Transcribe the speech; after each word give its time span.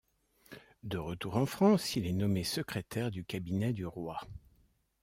De 0.81 0.97
retour 0.97 1.37
en 1.37 1.45
France, 1.45 1.95
il 1.95 2.07
est 2.07 2.11
nommé 2.13 2.43
secrétaire 2.43 3.11
du 3.11 3.23
cabinet 3.23 3.71
du 3.71 3.85
roi. 3.85 4.19